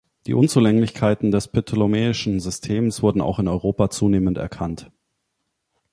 [0.25, 4.89] Die Unzulänglichkeiten des ptolemäischen Systems wurden auch in Europa zunehmend erkannt.